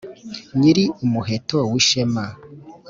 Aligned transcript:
Nyiri 0.59 0.83
umuheto 1.05 1.57
w’ishema, 1.71 2.25